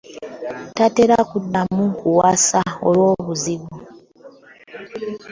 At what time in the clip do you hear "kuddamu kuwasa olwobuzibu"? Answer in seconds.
1.29-3.73